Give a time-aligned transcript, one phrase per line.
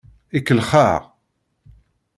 [0.37, 1.01] Ikellex-aɣ.